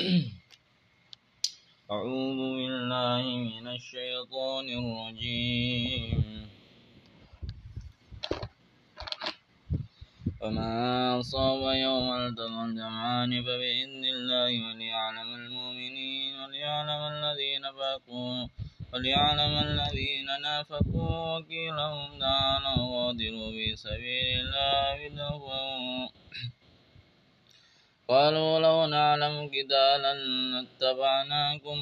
أعوذ 1.92 2.40
بالله 2.58 3.22
من 3.50 3.64
الشيطان 3.76 4.66
الرجيم 4.80 6.22
وما 10.42 10.70
أصاب 11.20 11.62
يوم 11.86 12.08
التقى 12.16 12.62
الجمعان 12.68 13.30
فبإذن 13.46 14.04
الله 14.14 14.50
وليعلم 14.66 15.28
المؤمنين 15.40 16.34
وليعلم 16.42 17.02
الذين 17.14 17.62
فاقوا 17.78 18.36
وليعلم 18.92 19.52
الذين 19.66 20.26
نافقوا 20.46 21.14
وكيلهم 21.38 22.08
تعالوا 22.24 22.78
وغادروا 22.80 23.50
في 23.56 23.66
سبيل 23.76 24.36
الله 24.48 24.90
بدهوا 25.08 26.19
قالوا 28.10 28.58
لو 28.58 28.86
نعلم 28.86 29.50
قتالا 29.54 30.14
لاتبعناكم 30.14 31.78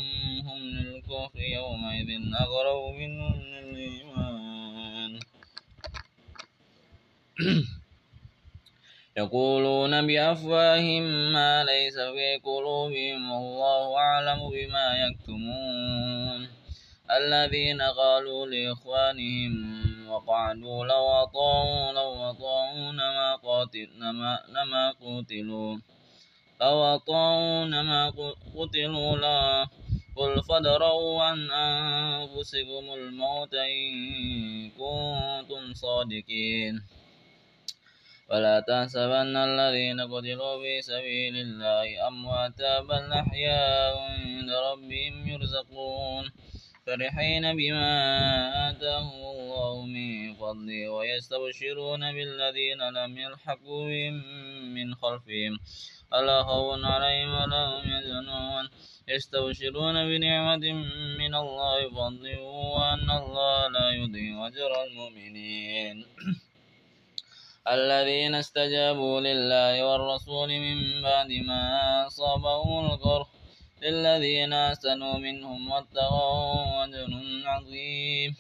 هم 0.49 0.61
للكفر 0.61 1.39
يومئذ 1.39 2.11
أغروا 2.45 2.93
منهم 2.99 3.41
للإيمان 3.43 5.19
يقولون 9.21 10.07
بأفواههم 10.07 11.03
ما 11.33 11.65
ليس 11.65 11.95
في 11.99 12.37
قلوبهم 12.45 13.31
والله 13.33 13.97
أعلم 13.97 14.51
بما 14.51 14.87
يكتمون 15.07 16.49
الذين 17.19 17.83
قالوا 17.83 18.47
لإخوانهم 18.47 19.53
وقعدوا 20.09 20.87
لو 20.87 21.07
أطاعوا 21.23 21.93
لو 21.93 22.37
قاتلنا 23.43 24.13
ما 24.65 24.95
قاتلوا 25.03 25.77
لو 26.61 26.83
أطاعون 26.95 27.81
ما 27.81 28.11
قتلوا 28.57 29.17
لا 29.17 29.67
قل 30.17 30.43
فادروا 30.43 31.23
عن 31.23 31.51
أنفسكم 31.51 32.85
الموت 32.99 33.55
إن 33.55 33.83
كنتم 34.71 35.75
صادقين 35.75 36.75
ولا 38.31 38.61
تحسبن 38.61 39.37
الذين 39.37 40.01
قتلوا 40.01 40.57
في 40.63 40.83
سبيل 40.83 41.37
الله 41.37 42.07
أمواتا 42.09 42.81
بل 42.81 43.05
أحياء 43.13 43.95
عند 43.99 44.51
ربهم 44.51 45.15
يرزقون 45.29 46.25
فرحين 46.89 47.57
بما 47.57 47.89
آتاهم 48.69 49.21
الله 49.33 49.87
من 49.87 50.35
فضله 50.41 50.89
ويستبشرون 50.91 52.13
بالذين 52.13 52.81
لم 52.99 53.19
يلحقوا 53.19 53.83
بهم 53.89 54.15
من 54.75 54.95
خلفهم 54.95 55.53
ألا 56.15 56.43
خوف 56.43 56.85
عليهم 56.85 57.31
ولا 57.41 57.63
هم 57.73 57.85
يزنون 57.97 58.65
يستبشرون 59.09 59.95
بنعمة 60.09 60.65
من 61.23 61.33
الله 61.43 61.79
فضل 61.91 62.39
وأن 62.75 63.11
الله 63.21 63.69
لا 63.77 63.87
يضيع 63.91 64.47
أجر 64.49 64.73
المؤمنين 64.85 66.07
الذين 67.71 68.35
استجابوا 68.35 69.17
لله 69.21 69.73
والرسول 69.91 70.49
من 70.49 71.03
بعد 71.03 71.31
ما 71.49 71.63
أصابهم 72.07 72.87
القرح 72.91 73.29
للذين 73.83 74.53
أحسنوا 74.53 75.19
منهم 75.19 75.71
واتقوا 75.71 76.85
أجر 76.85 77.09
عظيم 77.45 78.37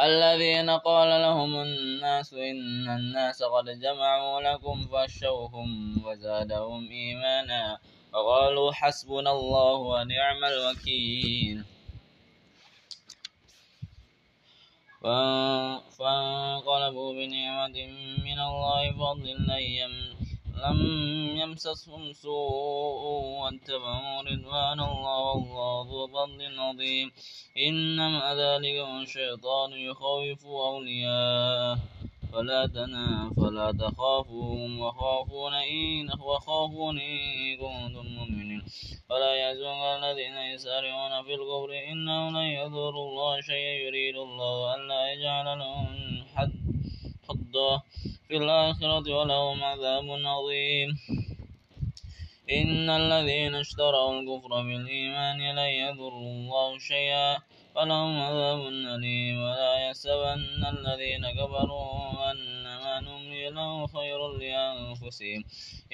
الذين 0.00 0.70
قال 0.70 1.08
لهم 1.22 1.62
الناس 1.62 2.32
إن 2.32 2.88
الناس 2.96 3.42
قد 3.42 3.80
جمعوا 3.80 4.40
لكم 4.52 4.86
فاشوهم 4.92 5.94
وزادهم 6.04 6.90
إيمانا 6.90 7.78
وقالوا 8.12 8.72
حسبنا 8.72 9.30
الله 9.30 9.74
ونعم 9.74 10.44
الوكيل 10.44 11.64
فانقلبوا 15.98 17.12
بنعمة 17.12 17.86
من 18.24 18.38
الله 18.40 18.90
فضل 18.92 19.28
لن 19.30 20.09
لم 20.64 20.80
يمسسهم 21.36 22.12
سوء 22.12 23.02
واتبعوا 23.40 24.22
رضوان 24.22 24.78
الله 24.80 25.34
والله 25.34 25.86
ذو 25.88 26.06
فضل 26.06 26.60
عظيم 26.60 27.12
إنما 27.66 28.34
ذلك 28.34 28.76
الشيطان 29.02 29.72
يخوف 29.72 30.44
أولياءه 30.46 31.78
فلا 32.32 32.66
تنا 32.66 33.30
فلا 33.36 33.72
تخافوهم 33.72 34.80
وخافون 34.80 35.54
إن 35.54 36.10
وخافون 36.20 36.98
إن 37.00 37.18
كنتم 37.56 38.06
مؤمنين 38.06 38.62
فلا 39.08 39.50
يزول 39.50 39.84
الذين 39.96 40.36
يسارعون 40.54 41.24
في 41.24 41.34
الكفر 41.34 41.70
إنهم 41.92 42.36
لن 42.36 42.44
يضروا 42.60 43.04
الله 43.10 43.40
شيئا 43.40 43.74
يريد 43.86 44.16
الله 44.16 44.74
ألا 44.74 45.12
يجعل 45.12 45.58
لهم 45.58 46.24
حد 46.36 46.52
حظا 47.28 47.82
في 48.30 48.36
الآخرة 48.36 49.10
ولهم 49.16 49.64
عذاب 49.64 50.06
عظيم 50.10 50.98
إن 52.50 52.90
الذين 52.90 53.54
اشتروا 53.54 54.20
الكفر 54.20 54.48
بالإيمان 54.62 55.38
لن 55.38 55.58
يضروا 55.58 56.20
الله 56.32 56.78
شيئا 56.78 57.38
فلهم 57.74 58.20
عذاب 58.20 58.60
أليم 58.68 59.38
ولا 59.42 59.74
يحسبن 59.86 60.46
الذين 60.68 61.22
كفروا 61.38 62.30
أنما 62.30 63.00
نملي 63.00 63.50
لهم 63.50 63.86
خير 63.86 64.28
لأنفسهم 64.28 65.44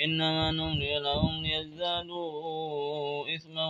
إنما 0.04 0.50
نملي 0.50 0.98
لهم 0.98 1.42
ليزدادوا 1.42 3.34
إثما 3.34 3.66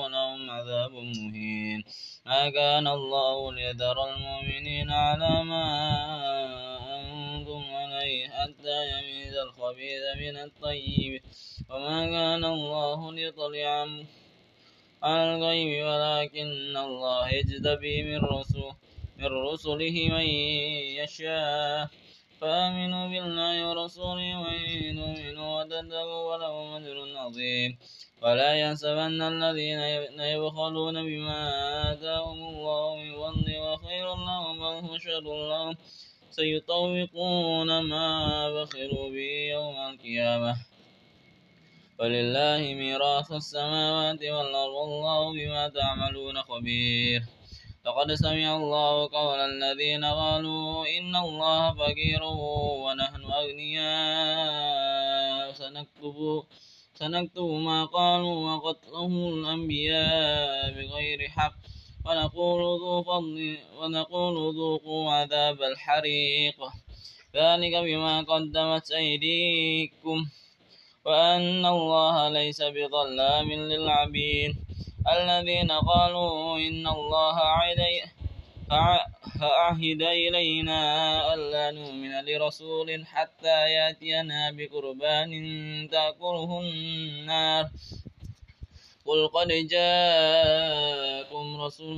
ولهم 0.00 0.50
عذاب 0.50 0.92
مهين 0.92 1.82
ما 2.26 2.50
كان 2.50 2.86
الله 2.86 3.52
ليذر 3.52 3.96
المؤمنين 4.14 4.90
على 4.90 5.44
ما 5.44 5.86
عليه 8.06 8.28
حتى 8.28 8.76
يميز 8.92 9.34
الخبيث 9.36 10.02
من 10.18 10.36
الطيب 10.38 11.22
وما 11.70 12.06
كان 12.06 12.44
الله 12.44 13.12
ليطلع 13.12 13.86
على 15.02 15.34
الغيب 15.34 15.84
ولكن 15.86 16.76
الله 16.76 17.28
اجتبي 17.40 18.02
من 18.02 18.20
رسله 18.24 18.74
من 19.18 19.26
رسله 19.26 19.92
من 20.14 20.26
يشاء 21.02 21.88
فآمنوا 22.40 23.06
بالله 23.12 23.54
ورسوله 23.68 24.30
وإن 24.42 24.96
تؤمنوا 25.00 25.50
وتتقوا 25.62 26.22
ولهم 26.30 26.68
أجر 26.78 26.98
عظيم 27.16 27.78
ولا 28.22 28.50
يحسبن 28.62 29.22
الذين 29.22 29.80
يبخلون 30.20 30.96
بما 31.08 31.40
آتاهم 31.92 32.38
الله 32.50 32.96
من 32.96 33.12
فضله 33.14 33.56
وخير 33.72 34.06
لهم 34.28 34.58
بل 34.58 34.74
هو 34.88 34.98
شر 34.98 35.26
لهم 35.52 35.74
سيطوقون 36.36 37.70
ما 37.90 38.08
بخلوا 38.56 39.08
به 39.14 39.30
يوم 39.56 39.76
القيامة 39.90 40.54
ولله 41.98 42.60
ميراث 42.80 43.28
السماوات 43.40 44.22
والأرض 44.34 44.72
والله 44.84 45.20
بما 45.38 45.64
تعملون 45.78 46.36
خبير 46.48 47.22
لقد 47.86 48.08
سمع 48.24 48.48
الله 48.60 48.94
قول 49.16 49.38
الذين 49.52 50.04
قالوا 50.04 50.68
إن 50.98 51.12
الله 51.24 51.60
فقير 51.80 52.22
ونحن 52.86 53.20
أغنياء 53.40 55.42
سنكتب 55.60 56.16
سنكتب 57.00 57.46
ما 57.68 57.84
قالوا 57.84 58.38
وقتلهم 58.50 59.14
الأنبياء 59.34 60.70
بغير 60.74 61.20
حق 61.36 61.54
ونقول 62.06 62.62
ذو 62.82 62.94
فضل 63.02 63.58
ونقول 63.78 64.36
ذوقوا 64.56 65.10
عذاب 65.12 65.62
الحريق 65.62 66.56
ذلك 67.36 67.74
بما 67.74 68.22
قدمت 68.22 68.90
أيديكم 68.90 70.18
وأن 71.04 71.66
الله 71.66 72.16
ليس 72.28 72.62
بظلام 72.62 73.52
للعبيد 73.52 74.54
الذين 75.16 75.70
قالوا 75.72 76.58
إن 76.58 76.86
الله 76.86 77.34
عليه 77.34 78.02
فعهد 79.40 80.02
إلينا 80.02 80.80
ألا 81.34 81.70
نؤمن 81.70 82.24
لرسول 82.24 83.06
حتى 83.06 83.58
يأتينا 83.74 84.50
بقربان 84.50 85.30
تأكله 85.92 86.50
النار 86.60 87.64
قل 89.06 89.28
قد 89.28 89.48
جاءكم 89.48 91.60
رسول 91.60 91.96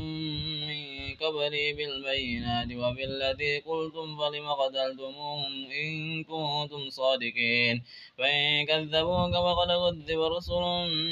من 0.68 0.80
قبلي 1.20 1.66
بالبينات 1.72 2.66
وبالذي 2.82 3.58
قلتم 3.58 4.06
فلم 4.18 4.46
قتلتموهم 4.52 5.52
إن 5.82 6.24
كنتم 6.24 6.90
صادقين 6.90 7.82
فإن 8.18 8.66
كذبوك 8.66 9.32
فقد 9.32 9.68
كذب 9.68 10.20
رسل 10.20 10.60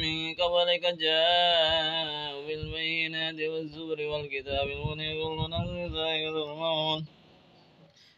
من 0.03 0.35
قبلك 0.35 0.85
جاءوا 1.01 2.47
بالبينات 2.47 3.41
والزبر 3.51 4.01
والكتاب 4.07 4.69
المنير 4.69 5.17
كل 5.25 5.51
نفس 5.51 5.93
الموت 5.95 7.03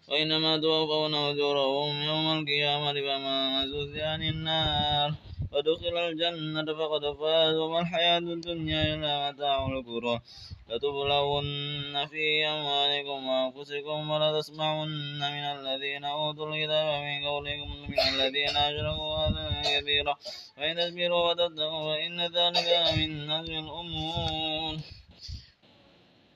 وإنما 0.09 0.57
توفون 0.57 1.15
أجورهم 1.15 2.03
يوم 2.03 2.27
القيامة 2.39 2.93
فما 2.93 3.67
زوزي 3.67 4.03
عن 4.03 4.23
النار 4.23 5.11
ودخل 5.53 5.97
الجنة 5.99 6.75
فقد 6.75 7.13
فاز 7.17 7.55
وما 7.57 7.81
الحياة 7.81 8.19
الدنيا 8.19 8.95
إلا 8.95 9.31
متاع 9.31 9.67
الكرة 9.67 10.23
لتبلون 10.69 12.07
في 12.07 12.47
أموالكم 12.47 13.27
وأنفسكم 13.29 14.11
ولتسمعن 14.11 14.89
من 15.19 15.25
الذين 15.57 16.05
أوتوا 16.05 16.55
الكتاب 16.55 17.03
من 17.03 17.25
قولكم 17.27 17.77
من 17.89 17.99
الذين 18.15 18.57
أشركوا 18.57 19.27
أذى 19.29 19.63
كثيرا 19.81 20.15
فإن 20.57 20.77
تصبروا 20.77 21.31
وتتقوا 21.31 21.95
فإن 21.95 22.21
ذلك 22.21 22.93
من 22.99 23.31
نزل 23.31 23.55
الأمور 23.55 24.77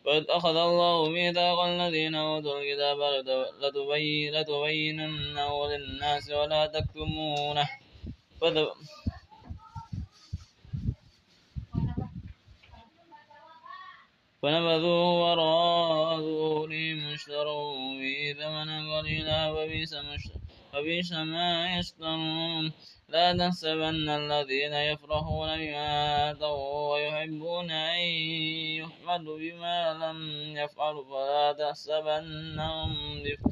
وإذ 0.04 0.24
أخذ 0.30 0.56
الله 0.56 1.08
ميثاق 1.08 1.58
الذين 1.60 2.14
أوتوا 2.14 2.54
الكتاب 2.60 2.98
لتبيننه 4.32 5.66
للناس 5.68 6.30
ولا 6.30 6.66
تكتمونه 6.66 7.68
whether 8.42 8.66
فنبذوا 14.42 15.04
وراء 15.22 16.18
ظهورهم 16.20 17.12
اشتروا 17.14 17.74
به 18.00 18.34
ثمنا 18.40 18.78
قليلا 18.98 19.38
وبئس 19.54 19.92
ما 21.22 21.74
يشترون 21.78 22.64
لا 23.08 23.26
تحسبن 23.38 24.08
الذين 24.08 24.72
يفرحون 24.72 25.48
بما 25.58 26.30
أتوا 26.30 26.92
ويحبون 26.94 27.70
أن 27.70 27.98
يحمدوا 28.82 29.38
بما 29.38 29.78
لم 29.94 30.18
يفعلوا 30.56 31.04
فلا 31.04 31.52
تحسبنهم 31.52 32.90
بفرح 33.24 33.51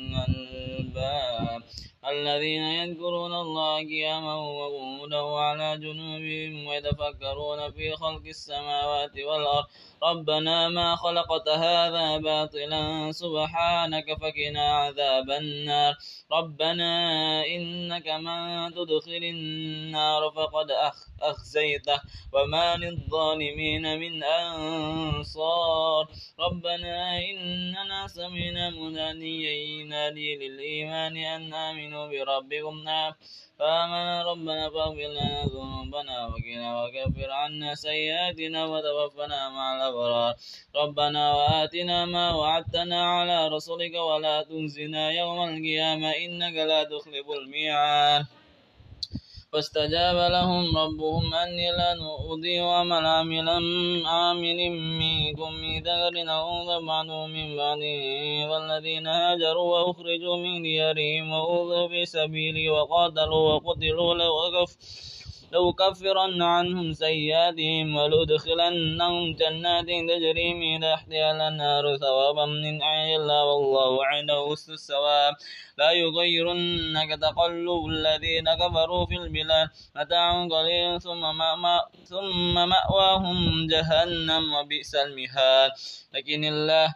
الذين 2.09 2.61
يذكرون 2.63 3.33
الله 3.33 3.77
قياما 3.77 4.35
وقعودا 4.35 5.19
وعلى 5.21 5.77
جنوبهم 5.77 6.65
ويتفكرون 6.65 7.71
في 7.71 7.95
خلق 7.95 8.21
السماوات 8.25 9.17
والأرض 9.19 9.65
ربنا 10.03 10.69
ما 10.69 10.95
خلقت 10.95 11.49
هذا 11.49 12.17
باطلا 12.17 13.11
سبحانك 13.11 14.05
فقنا 14.21 14.73
عذاب 14.81 15.29
النار 15.31 15.95
ربنا 16.31 16.89
إنك 17.45 18.07
من 18.07 18.73
تدخل 18.73 19.23
النار 19.23 20.31
فقد 20.31 20.67
أخزيته 21.21 22.01
وما 22.33 22.75
للظالمين 22.77 23.99
من 23.99 24.23
أنصار 24.23 25.50
ربنا 26.39 27.17
إننا 27.29 28.07
سمعنا 28.07 28.69
مناديا 28.69 29.51
ينادي 29.51 30.29
للإيمان 30.35 31.17
أن 31.17 31.53
آمنوا 31.53 32.07
بربكم 32.07 32.75
فآمنا 33.59 34.23
ربنا 34.31 34.69
فاغفر 34.69 35.09
لنا 35.19 35.43
ذنوبنا 35.53 36.15
وقنا 36.27 36.69
وكفر 36.83 37.31
عنا 37.31 37.75
سيئاتنا 37.75 38.65
وتوفنا 38.65 39.49
مع 39.49 39.75
الأبرار 39.75 40.35
ربنا 40.75 41.23
وآتنا 41.35 42.05
ما 42.05 42.35
وعدتنا 42.35 42.99
على 43.19 43.47
رسلك 43.47 43.93
ولا 43.95 44.41
تنزنا 44.43 45.11
يوم 45.11 45.39
القيامة 45.49 46.09
إنك 46.11 46.53
لا 46.53 46.83
تخلف 46.83 47.27
الميعاد 47.39 48.25
فاستجاب 49.57 50.17
لهم 50.31 50.77
ربهم 50.77 51.33
أني 51.33 51.71
لن 51.71 51.99
أضيع 52.31 52.63
عمل 52.79 53.05
عاملا 53.05 53.57
عامل 54.09 54.59
منكم 55.01 55.53
ذكر 55.87 56.31
أو 56.31 56.81
بعضهم 56.87 57.29
من 57.33 57.57
بعد 57.57 57.81
والذين 58.49 59.07
هاجروا 59.07 59.71
وأخرجوا 59.79 60.37
من 60.37 60.61
ديارهم 60.63 61.31
وأوذوا 61.31 61.87
في 61.87 62.05
سبيلي 62.05 62.69
وقاتلوا 62.69 63.53
وقتلوا 63.53 64.47
أكفر 64.47 64.75
لأكفرن 65.51 66.41
عنهم 66.41 66.93
سيئاتهم 66.93 67.87
ولأدخلنهم 67.95 69.33
جنات 69.35 69.85
تجري 69.85 70.53
من 70.53 70.81
تحتها 70.81 71.31
الأنهار 71.35 71.97
ثوابا 71.97 72.45
من 72.45 72.83
عند 72.83 73.13
الله 73.19 73.43
والله 73.45 74.05
عنده 74.05 74.47
حسن 74.51 74.73
الثواب 74.73 75.33
لا 75.77 75.91
يغيرنك 75.91 77.09
تقلب 77.21 77.81
الذين 77.89 78.45
كفروا 78.55 79.05
في 79.05 79.15
البلاد 79.15 79.69
متاع 79.95 80.47
قليل 80.47 81.01
ثم 81.01 81.21
ما 81.37 81.79
ثم 82.05 82.53
مأواهم 82.53 83.67
جهنم 83.67 84.43
وبئس 84.55 84.95
المهاد 84.95 85.71
لكن 86.13 86.43
الله 86.45 86.95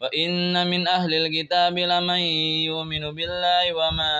وإن 0.00 0.66
من 0.70 0.88
أهل 0.88 1.14
الكتاب 1.14 1.78
لمن 1.78 2.22
يؤمن 2.70 3.14
بالله 3.14 3.74
وما 3.74 4.12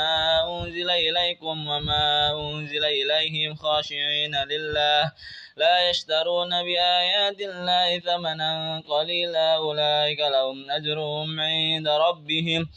أنزل 0.59 0.91
إليكم 0.91 1.67
وما 1.69 2.31
أنزل 2.41 2.85
إليهم 2.85 3.55
خاشعين 3.55 4.37
لله 4.37 5.13
لا 5.57 5.91
يشترون 5.91 6.51
بآيات 6.63 7.41
الله 7.41 7.99
ثمنا 7.99 8.81
قليلا 8.89 9.55
أولئك 9.55 10.21
لهم 10.21 10.71
أجرهم 10.71 11.41
عند 11.41 11.89
ربهم 11.89 12.69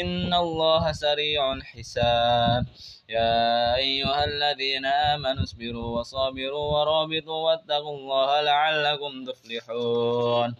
إن 0.00 0.34
الله 0.34 0.92
سريع 0.92 1.52
الحساب 1.52 2.66
يا 3.08 3.74
أيها 3.76 4.24
الذين 4.24 4.86
آمنوا 4.86 5.42
اصبروا 5.42 5.98
وصابروا 5.98 6.78
ورابطوا 6.78 7.44
واتقوا 7.46 7.98
الله 7.98 8.40
لعلكم 8.40 9.24
تفلحون 9.24 10.54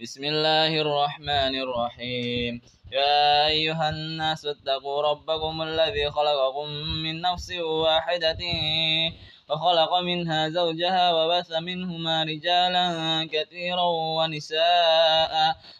بسم 0.00 0.24
الله 0.24 0.80
الرحمن 0.80 1.54
الرحيم 1.56 2.60
يا 2.92 3.46
أيها 3.46 3.88
الناس 3.90 4.46
اتقوا 4.46 5.02
ربكم 5.02 5.62
الذي 5.62 6.10
خلقكم 6.10 6.66
من 7.02 7.20
نفس 7.20 7.50
واحدة 7.50 8.38
وخلق 9.50 9.92
منها 10.00 10.48
زوجها 10.48 11.04
وبث 11.14 11.52
منهما 11.52 12.22
رجالا 12.22 12.86
كثيرا 13.32 13.86
ونساء 14.18 15.32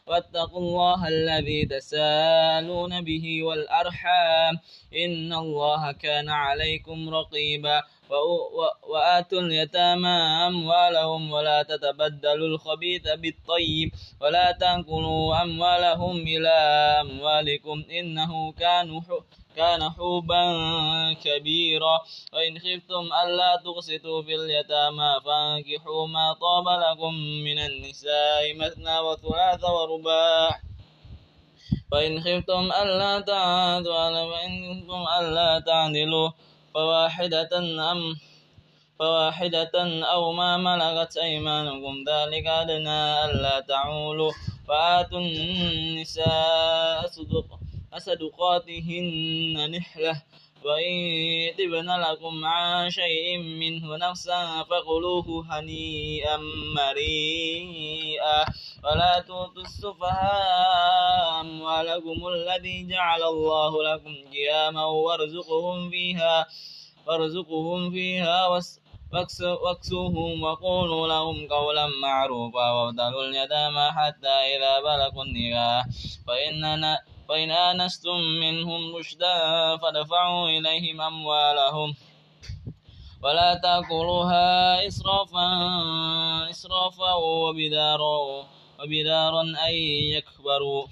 واتقوا 0.07 0.59
الله 0.65 1.09
الذي 1.09 1.67
تسالون 1.67 3.01
به 3.05 3.43
والأرحام 3.45 4.55
إن 5.05 5.33
الله 5.33 5.93
كان 5.93 6.29
عليكم 6.29 6.99
رقيبا 7.15 7.83
وآتوا 8.91 9.41
اليتامى 9.41 10.17
أموالهم 10.49 11.33
ولا 11.33 11.63
تتبدلوا 11.63 12.49
الخبيث 12.49 13.03
بالطيب 13.23 13.89
ولا 14.21 14.53
تأكلوا 14.53 15.43
أموالهم 15.43 16.17
إلى 16.17 16.57
أموالكم 17.01 17.83
إنه 17.99 18.53
كان 18.53 19.01
كان 19.57 19.91
حوبا 19.91 20.43
كبيرا 21.25 21.97
وإن 22.33 22.59
خفتم 22.59 23.05
ألا 23.23 23.61
تقسطوا 23.65 24.23
في 24.23 24.35
اليتامى 24.35 25.11
فانكحوا 25.25 26.07
ما 26.07 26.33
طاب 26.41 26.67
لكم 26.85 27.15
من 27.17 27.59
النساء 27.59 28.55
مثنى 28.55 28.99
وثلاث 28.99 29.65
ورباع 29.65 30.61
فإن 31.93 32.21
خفتم 32.21 32.65
ألا 32.83 33.21
تعدلوا 33.21 33.81
فإن 33.81 34.83
خفتم 34.89 35.03
ألا 35.21 35.61
تعدلوا 35.61 36.31
فواحدة 36.75 37.49
أم 37.93 38.17
فواحدة 38.99 40.05
أو 40.05 40.33
ما 40.33 40.57
ملكت 40.57 41.17
أيمانكم 41.17 41.95
ذلك 42.09 42.47
أدنى 42.47 43.25
ألا 43.25 43.61
تعولوا 43.61 44.33
فآتوا 44.69 45.19
النساء 45.21 47.07
صدقهم 47.07 47.66
أصدقاتهن 47.97 49.71
نحلة 49.71 50.23
وإن 50.65 50.93
تبن 51.59 51.89
لكم 52.01 52.45
عن 52.45 52.91
شيء 52.91 53.39
منه 53.39 53.97
نفسا 53.97 54.63
فقلوه 54.63 55.29
هنيئا 55.51 56.37
مريئا 56.77 58.39
ولا 58.85 59.19
تؤتوا 59.29 59.63
السفهاء 59.63 61.41
أموالكم 61.41 62.19
الذي 62.29 62.87
جعل 62.87 63.23
الله 63.23 63.73
لكم 63.95 64.15
قياما 64.33 64.85
وارزقهم 64.85 65.91
فيها 65.91 66.47
وارزقهم 67.07 67.91
فيها 67.91 68.49
واكسوهم 69.63 70.43
وقولوا 70.43 71.09
لهم 71.09 71.49
قولا 71.49 71.87
معروفا 72.03 72.71
وابتلوا 72.71 73.25
اليتامى 73.25 73.93
حتى 73.97 74.29
إذا 74.29 74.81
بلغوا 74.81 75.25
النكاح 75.25 75.85
فإننا 76.27 76.99
فإن 77.29 77.51
آنستم 77.51 78.19
منهم 78.41 78.97
رشدا 78.97 79.37
فدفعوا 79.77 80.49
إليهم 80.49 81.01
أموالهم 81.01 81.95
ولا 83.23 83.55
تأكلوها 83.55 84.87
إسرافا 84.89 85.47
إسرافا 86.51 87.13
وبدارا 87.15 88.45
وبدارا 88.85 89.43
أن 89.43 89.75
يكبروا 90.19 90.87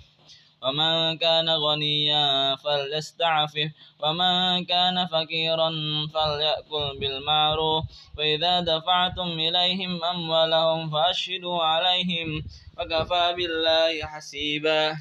ومن 0.62 1.18
كان 1.18 1.48
غنيا 1.50 2.56
فليستعفف 2.56 3.70
ومن 4.00 4.64
كان 4.64 5.06
فقيرا 5.06 5.70
فليأكل 6.14 6.98
بالمعروف 7.00 7.84
فإذا 8.16 8.60
دفعتم 8.60 9.28
إليهم 9.28 10.04
أموالهم 10.04 10.90
فأشهدوا 10.90 11.62
عليهم 11.62 12.44
وكفى 12.78 13.34
بالله 13.36 14.06
حسيبا 14.06 14.96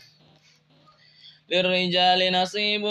للرجال 1.50 2.32
نصيب 2.32 2.82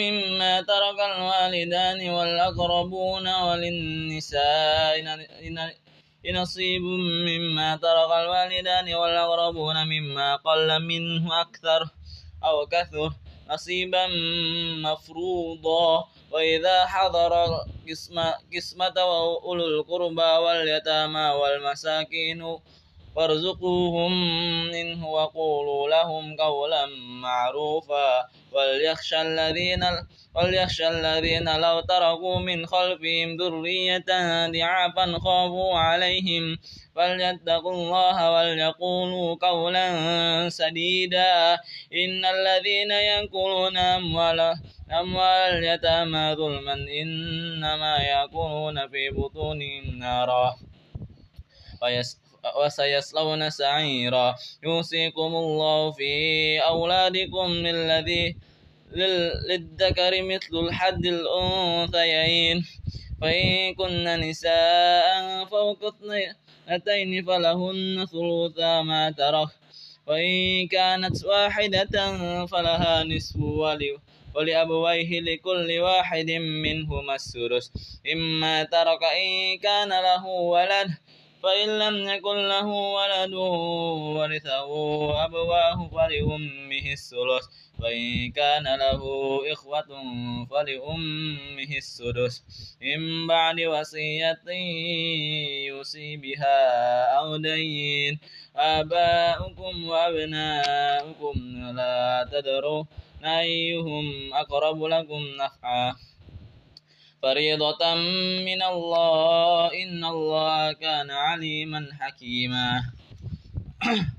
مما 0.00 0.60
ترك 0.60 0.98
الوالدان 1.16 2.10
والأقربون 2.10 3.28
وللنساء 3.28 4.94
نصيب 6.34 6.82
مما 7.28 7.76
ترك 7.76 8.10
الوالدان 8.22 8.94
والأقربون 8.94 9.76
مما 9.86 10.36
قل 10.36 10.78
منه 10.82 11.40
أكثر 11.40 11.88
أو 12.44 12.66
كثر 12.66 13.12
نصيبا 13.50 14.06
مفروضا 14.86 16.08
وإذا 16.30 16.86
حضر 16.86 17.32
قسمة, 18.52 18.92
وأولو 18.96 19.36
أولو 19.44 19.64
القربى 19.66 20.30
واليتامى 20.44 21.20
والمساكين 21.40 22.42
وارزقوهم 23.16 24.12
منه 24.70 25.06
وقولوا 25.08 25.88
لهم 25.88 26.36
قولا 26.36 26.86
معروفا 27.22 28.28
وليخشى 28.52 29.20
الذين 29.22 29.84
وليخشى 30.34 30.88
الذين 30.88 31.56
لو 31.60 31.80
تركوا 31.80 32.38
من 32.38 32.66
خلفهم 32.66 33.36
ذرية 33.36 34.04
ضعافا 34.52 35.18
خافوا 35.18 35.78
عليهم 35.78 36.58
فليتقوا 36.96 37.72
الله 37.72 38.32
وليقولوا 38.32 39.34
قولا 39.42 39.86
سديدا 40.48 41.54
إن 41.94 42.24
الذين 42.24 42.90
يأكلون 42.90 43.76
أموالا 43.76 44.54
أموال 45.00 45.52
اليتامى 45.64 46.32
ظلما 46.34 46.74
إنما 47.02 47.96
يأكلون 47.98 48.88
في 48.88 49.10
بطونهم 49.10 49.98
نارا 49.98 50.54
وسيصلون 52.60 53.50
سعيرا 53.50 54.34
يوصيكم 54.64 55.32
الله 55.42 55.90
في 55.92 56.12
أولادكم 56.58 57.48
للذي 57.66 58.36
للذكر 58.92 60.12
مثل 60.22 60.52
الحد 60.64 61.04
الأنثيين 61.06 62.64
فإن 63.20 63.74
كن 63.74 64.04
نساء 64.20 65.08
فوق 65.44 65.80
اثنتين 65.92 67.24
فلهن 67.26 68.06
ثلثا 68.12 68.72
ما 68.82 69.02
ترك 69.10 69.48
وإن 70.06 70.66
كانت 70.66 71.24
واحدة 71.24 71.94
فلها 72.46 73.02
نصف 73.04 73.36
ولي 73.36 73.98
ولأبويه 74.34 75.10
لكل 75.20 75.68
واحد 75.80 76.30
منهما 76.66 77.14
السدس 77.14 77.72
إما 78.12 78.62
ترك 78.64 79.02
إن 79.04 79.58
كان 79.58 79.88
له 79.88 80.24
ولد 80.26 80.90
فإن 81.42 81.78
لم 81.78 82.08
يكن 82.08 82.36
له 82.48 82.66
ولد 82.66 83.34
ورثه 84.16 84.66
أبواه 85.24 85.78
فلأمه 85.92 86.86
الثلث 86.92 87.44
وإن 87.80 88.30
كان 88.30 88.64
له 88.78 89.02
إخوة 89.52 89.86
فلأمه 90.50 91.70
السدس 91.76 92.34
من 92.82 93.26
بعد 93.26 93.60
وصية 93.60 94.44
يوصي 95.66 96.16
بها 96.16 96.60
أو 97.18 97.36
دين 97.36 98.18
آباؤكم 98.56 99.74
وأبناؤكم 99.88 101.34
لا 101.76 102.28
تدرون 102.32 102.86
أيهم 103.24 104.34
أقرب 104.34 104.84
لكم 104.84 105.22
نفعا 105.38 105.94
فريضة 107.22 107.94
من 108.48 108.62
الله 108.62 109.70
إن 109.82 110.04
الله 110.04 110.72
كان 110.72 111.10
عليما 111.10 111.86
حكيما 112.00 112.82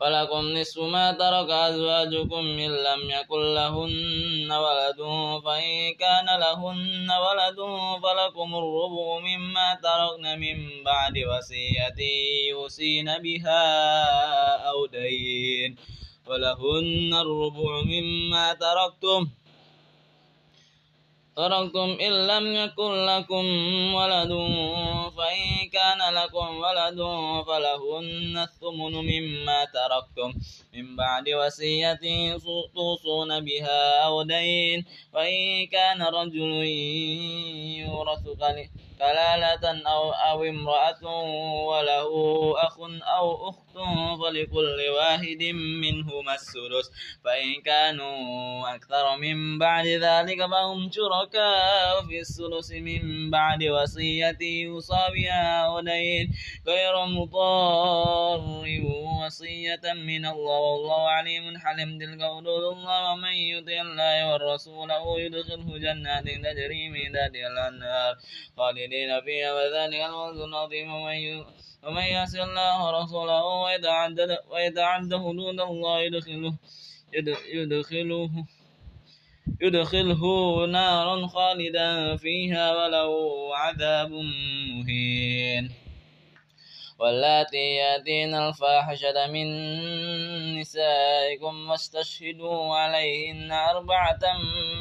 ولكم 0.00 0.42
نصف 0.58 0.82
ما 0.82 1.12
ترك 1.12 1.50
أزواجكم 1.50 2.44
إن 2.64 2.70
لم 2.74 3.00
يكن 3.20 3.42
لهن 3.54 4.50
ولد 4.52 5.00
فإن 5.44 5.94
كان 6.00 6.26
لهن 6.40 7.08
ولد 7.26 7.58
فلكم 8.02 8.50
الربع 8.54 9.08
مما 9.20 9.68
تركن 9.82 10.24
من 10.40 10.56
بعد 10.84 11.14
وصية 11.18 12.00
يوصين 12.50 13.18
بها 13.18 13.64
أو 14.68 14.86
دين 14.86 15.76
ولهن 16.26 17.12
الربع 17.14 17.72
مما 17.86 18.52
تركتم 18.52 19.28
تركتم 21.36 21.96
إن 22.00 22.12
لم 22.26 22.44
يكن 22.64 22.92
لكم 23.06 23.46
ولد 23.94 24.30
فإن 25.16 25.68
كان 25.72 26.00
لكم 26.14 26.48
ولد 26.64 26.98
فلهن 27.46 28.36
الثمن 28.38 28.92
مما 28.92 29.64
تركتم 29.64 30.38
من 30.74 30.96
بعد 30.96 31.28
وصية 31.28 31.98
توصون 32.74 33.40
بها 33.40 34.00
أو 34.00 34.22
دين 34.22 34.84
فإن 35.12 35.66
كان 35.66 36.02
رجل 36.02 36.52
يورث 37.80 38.24
كلالة 39.02 39.82
أو 39.86 40.12
أو 40.12 40.44
امرأة 40.44 41.04
وله 41.68 42.12
أخ 42.66 42.76
أو 43.18 43.48
أخت 43.48 43.72
فلكل 44.20 44.78
واحد 44.96 45.42
منهما 45.84 46.34
السدس 46.34 46.86
فإن 47.24 47.62
كانوا 47.66 48.14
أكثر 48.74 49.16
من 49.16 49.58
بعد 49.58 49.86
ذلك 49.86 50.38
فهم 50.50 50.90
شركاء 50.92 52.06
في 52.08 52.18
السدس 52.20 52.72
من 52.72 53.30
بعد 53.30 53.62
وصية 53.64 54.38
يوصى 54.42 55.02
بها 55.14 55.68
ودين 55.68 56.34
غير 56.66 57.04
مضار 57.06 58.40
وصية 59.26 59.82
من 60.06 60.26
الله 60.26 60.58
والله 60.58 61.08
عليم 61.08 61.58
حليم 61.58 61.98
تلك 61.98 62.20
حدود 62.22 62.64
الله 62.74 63.12
ومن 63.12 63.32
يطع 63.54 63.80
الله 63.80 64.32
والرسول 64.32 64.88
يدخله 65.20 65.78
جنات 65.78 66.24
تجري 66.44 66.82
من 66.90 67.12
تحتها 67.14 67.46
الأنهار 67.48 68.14
خالدين 68.56 68.91
خالدين 68.92 69.20
فيها 69.20 69.54
وذلك 69.54 69.94
الفوز 70.04 70.40
العظيم 70.40 70.94
ومن 71.82 72.02
يعص 72.02 72.34
الله 72.34 72.84
ورسوله 72.86 73.44
ويتعدى 74.52 75.16
حدود 75.16 75.60
الله 75.60 76.00
يدخله 76.00 76.52
يدخله 77.52 78.30
يدخله 79.60 80.22
نارا 80.66 81.26
خالدا 81.26 82.16
فيها 82.16 82.64
وله 82.72 83.12
عذاب 83.56 84.10
مهين 84.76 85.70
واللاتي 87.00 87.74
يأتين 87.76 88.34
الفاحشة 88.34 89.26
من 89.28 89.46
نسائكم 90.60 91.68
واستشهدوا 91.70 92.74
عليهن 92.76 93.52
أربعة 93.52 94.20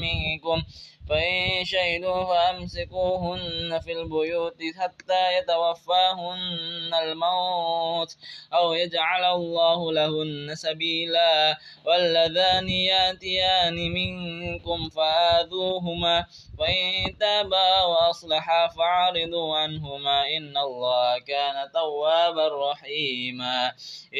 منكم 0.01 0.63
فإن 1.11 1.65
شهدوا 1.65 2.23
فأمسكوهن 2.25 3.79
في 3.79 3.91
البيوت 3.91 4.55
حتى 4.79 5.37
يتوفاهن 5.37 6.91
الموت 7.03 8.15
أو 8.53 8.73
يجعل 8.73 9.23
الله 9.25 9.91
لهن 9.91 10.55
سبيلا 10.55 11.57
واللذان 11.85 12.69
يأتيان 12.69 13.75
منكم 13.75 14.89
فآذوهما 14.89 16.25
فإن 16.61 17.17
تابا 17.17 17.81
وأصلحا 17.81 18.67
فأعرضوا 18.67 19.55
عنهما 19.55 20.21
إن 20.37 20.57
الله 20.57 21.19
كان 21.19 21.71
توابا 21.73 22.71
رحيما 22.71 23.71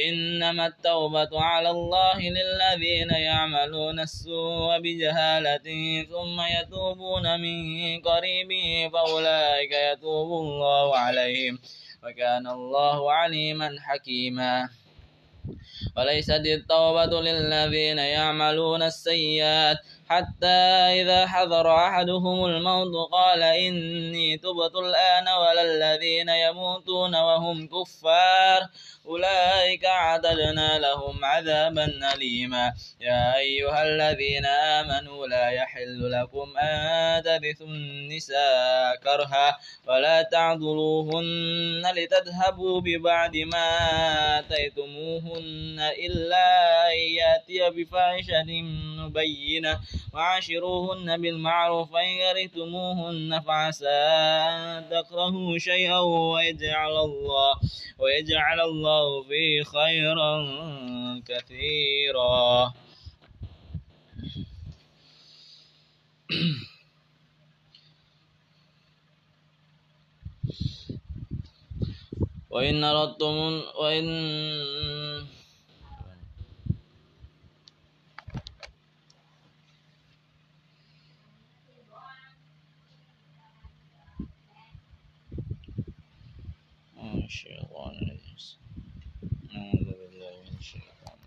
إنما 0.07 0.67
التوبة 0.67 1.29
على 1.41 1.69
الله 1.69 2.17
للذين 2.19 3.09
يعملون 3.09 3.99
السوء 3.99 4.79
بجهالة 4.79 5.67
ثم 6.11 6.41
يتوبون 6.41 7.41
من 7.41 8.01
قريب 8.01 8.49
فأولئك 8.93 9.71
يتوب 9.71 10.31
الله 10.43 10.95
عليهم 10.97 11.59
وكان 12.03 12.47
الله 12.47 13.11
عليما 13.11 13.75
حكيما 13.79 14.69
وليست 15.97 16.43
التوبة 16.45 17.21
للذين 17.21 17.97
يعملون 17.97 18.83
السيئات 18.83 19.77
حتى 20.11 20.57
إذا 21.01 21.27
حضر 21.27 21.75
أحدهم 21.75 22.45
الموت 22.45 23.09
قال 23.11 23.41
إني 23.43 24.37
تبت 24.37 24.75
الآن 24.75 25.25
ولا 25.27 25.61
الذين 25.61 26.29
يموتون 26.29 27.15
وهم 27.15 27.67
كفار 27.67 28.61
أولئك 29.05 29.85
عددنا 29.85 30.79
لهم 30.79 31.25
عذابا 31.25 31.91
أليما 32.15 32.73
يا 33.01 33.37
أيها 33.37 33.83
الذين 33.83 34.45
آمنوا 34.45 35.27
لا 35.27 35.49
يحل 35.49 36.11
لكم 36.11 36.57
أن 36.57 37.23
تبثوا 37.23 37.67
النساء 37.67 38.95
كرها 39.03 39.57
ولا 39.87 40.21
تعذلوهن 40.21 41.83
لتذهبوا 41.95 42.81
ببعد 42.81 43.37
ما 43.37 43.67
آتيتموهن 44.39 45.79
إلا 46.05 46.47
أن 46.93 46.97
يأتي 46.99 47.69
بفاحشة 47.69 48.51
مبينة 48.99 49.79
وعاشروهن 50.13 51.21
بالمعروف 51.21 51.91
فإن 51.91 52.17
كرهتموهن 52.33 53.39
فعسى 53.41 53.87
أن 53.87 54.89
تكرهوا 54.89 55.57
شيئا 55.57 55.99
ويجعل 55.99 56.91
الله 56.91 57.53
ويجعل 57.99 58.59
الله 58.61 59.21
فيه 59.23 59.63
خيرا 59.63 61.21
كثيرا 61.27 62.73
وإن 72.49 72.83
أردتم 72.83 73.61
وإن 73.81 74.03
الشيطان 87.31 87.95
الرجيم 87.95 88.59
أعوذ 89.55 89.89
بالله 90.01 90.33
من 90.43 90.53
الشيطان 90.59 91.17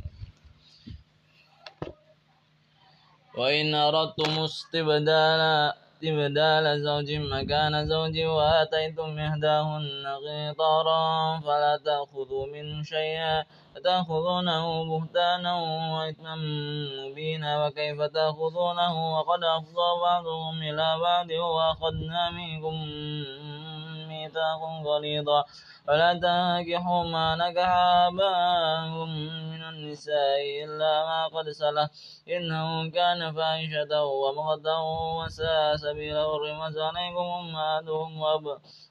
وإن 3.40 3.68
أردتم 3.74 4.32
استبدال 4.44 5.40
استبدال 5.92 6.64
زوج 6.84 7.08
مكان 7.34 7.74
زوج 7.88 8.16
وآتيتم 8.36 9.12
إحداهن 9.26 10.04
قنطارا 10.24 11.06
فلا 11.46 11.74
تأخذوا 11.88 12.46
منه 12.52 12.82
شيئا 12.82 13.34
أتأخذونه 13.76 14.64
بهتانا 14.90 15.52
وإثما 15.96 16.34
مبينا 17.06 17.50
وكيف 17.66 17.98
تأخذونه 18.16 18.94
وقد 19.18 19.40
أفضى 19.56 19.88
بعضهم 20.08 20.56
إلى 20.68 20.88
بعض 21.06 21.28
وأخذنا 21.30 22.22
منكم 22.30 22.74
ميثاقا 24.12 24.70
غليظا 24.88 25.44
ولا 25.88 26.12
تنكحوا 26.16 27.04
ما 27.04 27.36
نكح 27.36 27.70
آباؤكم 28.08 29.10
من 29.52 29.62
النساء 29.62 30.64
إلا 30.64 31.04
ما 31.04 31.26
قد 31.26 31.48
سلف 31.48 31.90
إنه 32.28 32.90
كان 32.90 33.34
فاحشة 33.34 34.04
ومقتا 34.04 34.76
وساء 35.20 35.76
سبيلا 35.76 36.24
ورمز 36.24 36.78
عليكم 36.78 37.24
أمهاتهم 37.40 38.10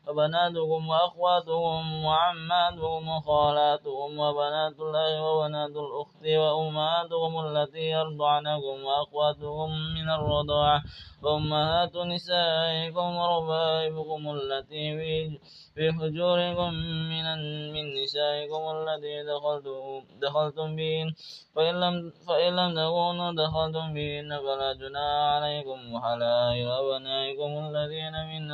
وبناتكم 0.07 0.89
وأخواتهم 0.89 2.05
وعماتهم 2.05 3.03
وخالاتهم 3.09 4.19
وبنات 4.19 4.75
الأخ 4.79 5.25
وبنات 5.25 5.73
الأخت 5.75 6.23
وأمهاتهم 6.37 7.33
التي 7.45 7.83
يرضعنكم 7.89 8.77
وأخواتهم 8.83 9.71
من 9.93 10.09
الرضاعة 10.09 10.81
وأمهات 11.23 11.95
نسائكم 11.97 13.15
وربائبكم 13.15 14.29
التي 14.37 14.83
في 15.75 15.91
حجوركم 15.91 16.82
من 16.83 17.25
من 17.73 18.03
نسائكم 18.03 18.63
الذي 18.75 19.15
دخلتم 19.23 20.05
دخلتم 20.21 20.75
بهن 20.75 21.09
فإن 21.55 21.79
لم 21.79 22.11
فإن 22.27 22.55
لم 22.55 22.69
تكونوا 22.75 23.31
دخلتم 23.31 23.93
بهن 23.93 24.39
فلا 24.39 24.73
جناح 24.73 25.17
عليكم 25.33 25.93
وحلائل 25.93 26.67
أبنائكم 26.67 27.51
الذين 27.65 28.13
من 28.31 28.51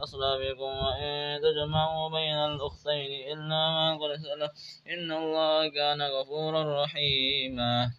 أصلابكم 0.00 0.70
وإن 0.84 1.40
تجمعوا 1.42 2.08
بين 2.08 2.34
الأختين 2.36 3.10
إلا 3.32 3.60
ما 3.76 3.88
قد 4.02 4.12
سلف 4.16 4.50
إن 4.94 5.12
الله 5.12 5.68
كان 5.68 6.02
غفورا 6.02 6.82
رحيما 6.84 7.90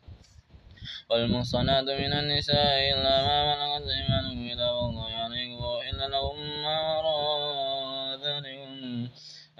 والمحصنات 1.10 1.84
من 1.84 2.14
النساء 2.14 2.80
إلا 2.94 3.16
ما 3.26 3.38
ملكت 3.50 3.90
أيمانكم 3.92 4.40
إلى 4.52 4.70
الله 4.70 5.10
عليكم 5.14 5.64
وإلا 5.66 6.08
لهم 6.08 6.64
ما 6.64 6.98
وراء 7.00 7.53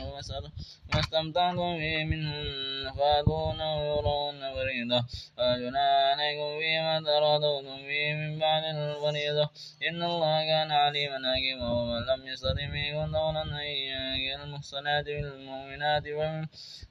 ما 0.93 0.99
استمتعتم 0.99 1.77
به 1.77 2.03
منهن 2.03 2.91
فأتون 2.97 3.61
أجورهن 3.61 4.53
فريضة 4.53 5.05
فأجنا 5.37 5.89
عليكم 5.89 6.59
فيما 6.59 6.99
تراضوتم 7.05 7.77
به 7.87 8.13
من 8.13 8.39
بعد 8.39 8.63
الفريضة 8.63 9.49
إن 9.89 10.03
الله 10.03 10.45
كان 10.45 10.71
عليما 10.71 11.31
حكيما 11.33 11.69
ومن 11.71 12.01
لم 12.05 12.27
يستطع 12.27 12.65
منكم 12.73 13.11
طولا 13.17 13.41
أن 13.41 13.63
ينكح 13.63 14.43
المحصنات 14.43 15.05
بالمؤمنات 15.05 16.03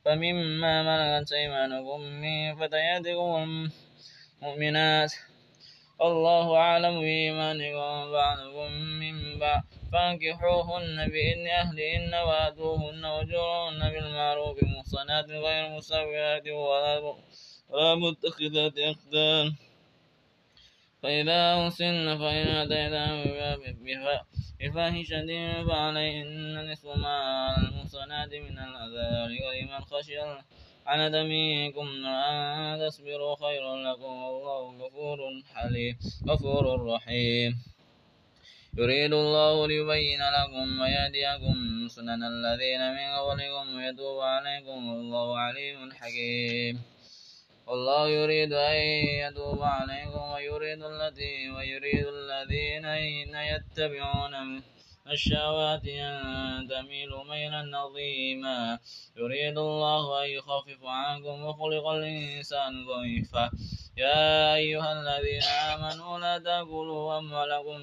فمما 0.04 0.74
ملكت 0.82 1.32
أيمانكم 1.32 2.00
من 2.00 2.56
فتياتكم 2.60 3.70
المؤمنات 4.42 5.14
والله 6.00 6.46
أعلم 6.56 7.00
بإيمانكم 7.00 8.12
بعضكم 8.12 8.72
من 8.72 9.38
بعض 9.38 9.62
فانكحوهن 9.92 11.08
بإذن 11.12 11.46
أهلهن 11.46 12.14
وأدوهن 12.14 13.04
وجرهن 13.06 13.80
بالمعروف 13.90 14.62
محصنات 14.62 15.30
غير 15.30 15.68
مسويات 15.76 16.46
ولا 16.48 17.14
متخذات 18.04 18.78
أخدان 18.78 19.46
فإذا 21.02 21.40
أوصلن 21.54 22.08
فإن 22.22 22.46
أتينا 22.62 23.04
بفاحشة 24.60 25.26
فعليهن 25.68 26.70
نصف 26.70 26.96
ما 26.96 27.08
على 27.08 27.68
المحصنات 27.68 28.32
من 28.34 28.58
العذاب 28.58 29.30
ولمن 29.46 29.80
خشي 29.90 30.20
عن 30.86 31.10
دميكم 31.10 31.86
نعم، 32.02 32.76
أن 32.76 32.88
تصبروا 32.88 33.36
خير 33.36 33.74
لكم 33.74 34.02
والله 34.12 34.86
غفور 34.86 35.18
حليم 35.54 35.98
غفور 36.28 36.86
رحيم 36.92 37.58
يريد 38.78 39.12
الله 39.12 39.66
ليبين 39.66 40.20
لكم 40.20 40.80
ويهديكم 40.80 41.88
سنن 41.88 42.22
الذين 42.24 42.90
من 42.90 43.06
قبلكم 43.18 43.76
ويتوب 43.76 44.20
عليكم 44.20 44.88
والله 44.94 45.38
عليم 45.38 45.92
حكيم 45.92 46.82
والله 47.66 48.08
يريد 48.08 48.52
أن 48.52 48.76
يتوب 49.28 49.62
عليكم 49.62 50.22
ويريد 50.34 50.82
الذين 50.82 51.50
ويريد 51.54 52.06
الذين 52.06 53.34
يتبعون 53.36 54.62
الشهوات 55.08 55.86
أن 55.86 56.68
تميلوا 56.68 57.24
ميلا 57.24 57.78
عظيما 57.78 58.78
يريد 59.16 59.58
الله 59.58 60.24
أن 60.24 60.30
يخفف 60.30 60.80
عنكم 60.84 61.44
وخلق 61.44 61.86
الإنسان 61.86 62.86
ضعيفا 62.86 63.50
يا 63.96 64.54
أيها 64.54 64.92
الذين 65.00 65.42
آمنوا 65.42 66.18
لا 66.18 66.38
تأكلوا 66.38 67.18
أموالكم 67.18 67.80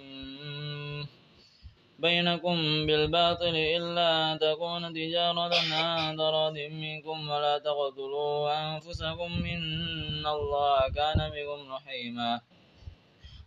بينكم 1.99 2.55
بالباطل 2.85 3.55
إلا 3.55 4.31
أن 4.33 4.39
تكون 4.39 4.93
تجارة 4.93 5.55
عن 5.73 6.17
تراض 6.17 6.57
منكم 6.57 7.29
ولا 7.29 7.57
تقتلوا 7.57 8.73
أنفسكم 8.75 9.31
إن 9.45 10.25
الله 10.27 10.79
كان 10.95 11.19
بكم 11.29 11.71
رحيما 11.73 12.41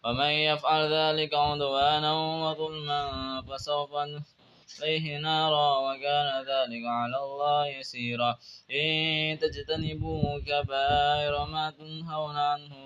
ومن 0.04 0.30
يفعل 0.48 0.82
ذلك 0.94 1.34
عدوانا 1.34 2.12
وظلما 2.42 3.02
فسوف 3.48 3.90
عليه 4.80 5.18
نارا 5.18 5.68
وكان 5.78 6.26
ذلك 6.40 6.84
على 6.86 7.16
الله 7.24 7.66
يسيرا 7.66 8.38
إن 8.72 9.38
تجتنبوا 9.38 10.38
كبائر 10.38 11.44
ما 11.44 11.70
تنهون 11.78 12.36
عنه 12.36 12.76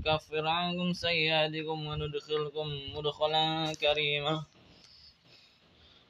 نكفر 0.00 0.46
عنكم 0.46 0.92
سيئاتكم 0.92 1.86
وندخلكم 1.86 2.66
مدخلا 2.94 3.72
كريما 3.80 4.44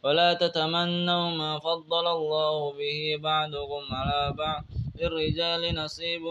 ولا 0.03 0.35
تتمنوا 0.35 1.31
ما 1.31 1.59
فضل 1.59 2.07
الله 2.07 2.72
به 2.72 3.01
بعدكم 3.20 3.83
على 3.90 4.33
بعد 4.33 4.64
للرجال 5.00 5.74
نصيب 5.74 6.22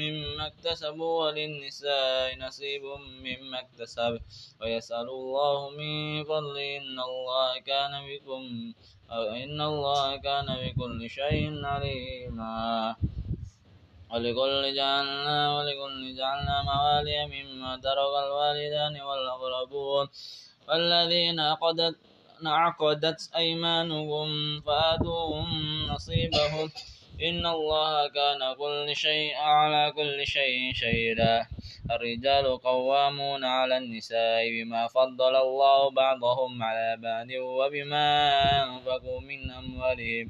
مما 0.00 0.46
اكتسبوا 0.46 1.24
وللنساء 1.26 2.38
نصيب 2.38 2.82
مما 3.24 3.60
اكتسب 3.60 4.20
ويسأل 4.60 5.08
الله 5.08 5.70
من 5.78 6.24
فضله 6.24 6.76
إن 6.76 6.96
الله 7.08 7.58
كان 7.60 7.92
بكم 8.10 8.44
إن 9.44 9.60
الله 9.60 10.16
كان 10.16 10.46
بكل 10.64 11.10
شيء 11.10 11.64
عليما 11.64 12.96
ولكل 14.12 14.64
جعلنا 14.76 15.56
ولكل 15.58 16.16
جعلنا 16.16 16.56
موالي 16.62 17.18
مما 17.32 17.72
ترك 17.76 18.12
الوالدان 18.26 18.94
والأقربون 19.00 20.06
والذين 20.68 21.40
عقدت 21.40 21.96
عقدت 22.44 23.20
أيمانهم 23.36 24.60
فآتوهم 24.60 25.48
نصيبهم 25.88 26.70
إن 27.22 27.46
الله 27.46 28.08
كان 28.08 28.40
كل 28.58 28.96
شيء 28.96 29.36
على 29.36 29.92
كل 29.92 30.26
شيء 30.26 30.72
شهيدا 30.74 31.46
الرجال 31.90 32.58
قوامون 32.58 33.44
على 33.44 33.76
النساء 33.76 34.50
بما 34.50 34.86
فضل 34.88 35.36
الله 35.36 35.90
بعضهم 35.90 36.62
على 36.62 36.96
بعض 37.02 37.26
وبما 37.42 38.06
أنفقوا 38.64 39.20
من 39.20 39.50
أموالهم 39.50 40.28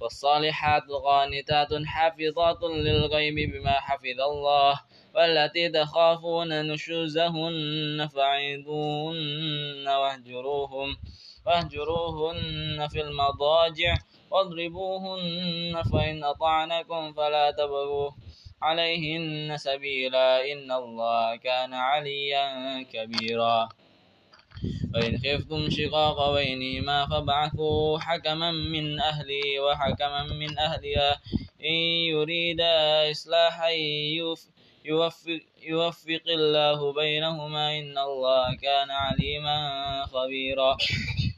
والصالحات 0.00 0.84
قانتات 1.04 1.70
حافظات 1.86 2.62
للغيب 2.62 3.34
بما 3.52 3.72
حفظ 3.80 4.20
الله 4.28 4.80
والتي 5.14 5.68
تخافون 5.68 6.66
نشوزهن 6.72 8.08
فعيدوهن 8.14 9.88
واهجروهن 9.88 10.96
واهجروهن 11.46 12.88
في 12.90 13.00
المضاجع 13.00 13.94
واضربوهن 14.32 15.82
فإن 15.92 16.24
أطعنكم 16.24 17.12
فلا 17.12 17.50
تبغوا 17.50 18.10
عليهن 18.62 19.56
سبيلا 19.56 20.52
إن 20.52 20.72
الله 20.72 21.36
كان 21.36 21.74
عليا 21.74 22.44
كبيرا 22.82 23.68
فإن 24.94 25.18
خفتم 25.18 25.70
شقاق 25.70 26.34
بينهما 26.34 27.06
فابعثوا 27.06 27.98
حكما 27.98 28.50
من 28.50 29.00
أهلي 29.00 29.60
وحكما 29.60 30.22
من 30.22 30.58
أهلها 30.58 31.20
إن 31.64 31.76
يريدا 32.16 32.74
إصلاحا 33.10 33.68
يوفق 34.16 34.52
يوفق, 34.84 35.40
يوفق 35.62 36.22
الله 36.28 36.92
بينهما 36.92 37.78
إن 37.78 37.98
الله 37.98 38.56
كان 38.62 38.90
عليما 38.90 39.58
خبيرا 40.06 40.76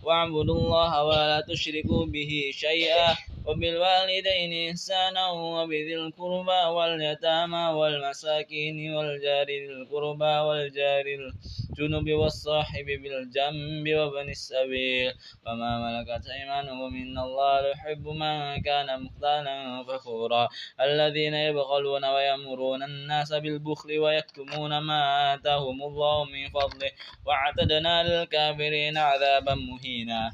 واعبدوا 0.03 0.55
الله 0.55 1.05
ولا 1.05 1.41
تشركوا 1.49 2.07
به 2.07 2.51
شيئا 2.55 3.15
وبالوالدين 3.45 4.53
إحسانا 4.71 5.25
وبذي 5.31 5.95
القربى 5.97 6.61
واليتامى 6.77 7.65
والمساكين 7.79 8.77
والجار 8.95 9.47
ذي 9.47 9.67
القربى 9.73 10.33
والجار 10.49 11.05
الجنب 11.21 12.11
والصاحب 12.13 12.87
بالجنب 13.03 13.85
وابن 13.95 14.29
السبيل 14.31 15.13
وما 15.47 15.71
ملكت 15.85 16.25
أيمانهم 16.29 16.91
إن 17.03 17.17
الله 17.19 17.69
يحب 17.69 18.05
من 18.09 18.63
كان 18.63 19.03
مختالا 19.03 19.85
فخورا 19.89 20.49
الذين 20.81 21.35
يبخلون 21.35 22.05
ويأمرون 22.05 22.83
الناس 22.83 23.33
بالبخل 23.33 23.99
ويكتمون 23.99 24.79
ما 24.79 25.01
آتاهم 25.35 25.83
الله 25.83 26.25
من 26.25 26.49
فضله 26.49 26.91
وأعتدنا 27.27 27.95
للكافرين 28.03 28.97
عذابا 28.99 29.55
مهينا 29.55 30.33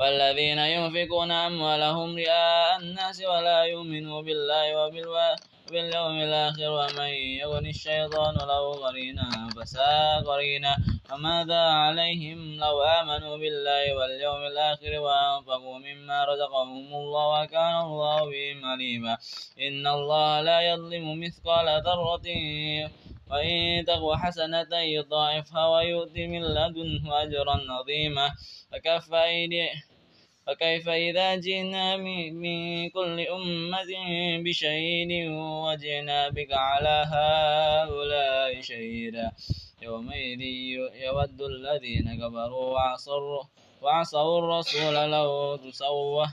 والذين 0.00 0.58
ينفقون 0.58 1.30
أموالهم 1.30 2.16
رئاء 2.18 2.76
الناس 2.78 3.22
ولا 3.22 3.60
يؤمنوا 3.64 4.22
بالله 4.22 4.64
وباليوم 4.86 6.16
الآخر 6.22 6.68
ومن 6.70 7.10
يغن 7.44 7.66
الشيطان 7.66 8.34
له 8.34 8.72
قرينا 8.88 9.50
فساء 9.56 10.22
قرينا 10.24 10.76
فماذا 11.08 11.60
عليهم 11.60 12.56
لو 12.60 12.82
آمنوا 12.82 13.36
بالله 13.36 13.96
واليوم 13.96 14.42
الآخر 14.52 14.98
وأنفقوا 14.98 15.78
مما 15.78 16.24
رزقهم 16.24 16.94
الله 16.94 17.24
وكان 17.42 17.76
الله 17.80 18.18
بهم 18.30 18.64
عليما 18.64 19.18
إن 19.60 19.86
الله 19.86 20.40
لا 20.40 20.60
يظلم 20.70 21.20
مثقال 21.20 21.82
ذرة 21.84 22.22
وإن 23.32 23.84
تقوى 23.84 24.16
حسنة 24.16 24.76
يضاعفها 24.78 25.68
ويؤتي 25.68 26.26
من 26.26 26.42
لدنه 26.42 27.22
أجرا 27.22 27.56
عظيما 27.72 28.30
فكف 28.72 29.14
أيدي 29.14 29.68
فكيف 30.46 30.88
إذا 30.88 31.36
جئنا 31.36 31.96
من 32.32 32.88
كل 32.90 33.20
أمة 33.20 33.88
بشهيد 34.44 35.10
وجئنا 35.36 36.28
بك 36.28 36.52
على 36.52 36.96
هؤلاء 37.14 38.60
شهيدا 38.60 39.30
يومئذ 39.82 40.40
يود 41.04 41.40
الذين 41.42 42.06
كفروا 42.16 42.78
وعصوا 43.82 44.38
الرسول 44.38 44.94
لو 45.12 45.56
تسوى 45.56 46.26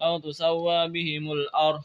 لو 0.00 0.18
تسوى 0.18 0.88
بهم 0.88 1.32
الأرض 1.32 1.82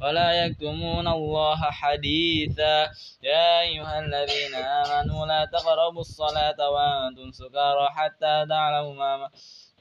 ولا 0.00 0.44
يكتمون 0.46 1.08
الله 1.08 1.56
حديثا 1.56 2.90
يا 3.22 3.60
أيها 3.60 3.98
الذين 3.98 4.54
آمنوا 4.54 5.26
لا 5.26 5.44
تقربوا 5.52 6.00
الصلاة 6.00 6.70
وأنتم 6.70 7.30
سكارى 7.32 7.88
حتى 7.90 8.46
تعلموا 8.48 8.94
ما 8.94 9.30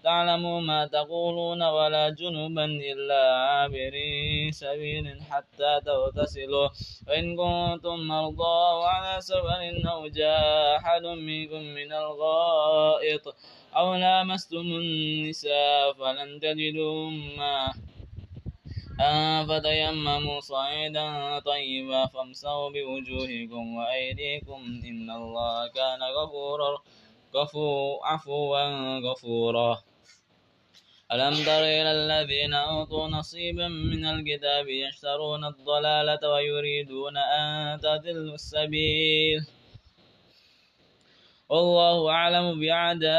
تعلموا 0.03 0.61
ما 0.61 0.85
تقولون 0.87 1.63
ولا 1.63 2.09
جنبا 2.09 2.65
إلا 2.65 3.35
عابري 3.35 4.51
سبيل 4.51 5.21
حتى 5.29 5.81
تغتسلوا 5.85 6.69
وإن 7.07 7.35
كنتم 7.37 7.95
مرضى 8.07 8.57
وعلى 8.79 9.21
سفر 9.21 9.89
أو 9.91 10.07
جاء 10.07 10.77
أحد 10.77 11.01
منكم 11.03 11.61
من 11.63 11.93
الغائط 11.93 13.35
أو 13.77 13.95
لامستم 13.95 14.61
النساء 14.65 15.93
فلن 15.93 16.39
تجدوا 16.39 17.09
ما 17.09 17.71
آه، 19.01 19.43
فتيمموا 19.45 20.39
صعيدا 20.39 21.39
طيبا 21.39 22.05
فامسوا 22.05 22.69
بوجوهكم 22.69 23.75
وأيديكم 23.75 24.63
إن 24.85 25.09
الله 25.11 25.67
كان 25.67 25.99
غفورا 26.17 26.77
غفو 27.35 27.97
عفوا 28.03 28.57
غفورا 29.11 29.81
ألم 31.11 31.33
تر 31.45 31.51
إلى 31.79 31.91
الذين 31.91 32.53
أوتوا 32.53 33.07
نصيبا 33.07 33.67
من 33.67 34.05
الكتاب 34.05 34.67
يشترون 34.67 35.45
الضلالة 35.45 36.29
ويريدون 36.29 37.17
أن 37.17 37.79
تضلوا 37.79 38.35
السبيل 38.35 39.47
والله 41.49 42.09
أعلم 42.11 42.59
بأعدائهم 42.59 43.15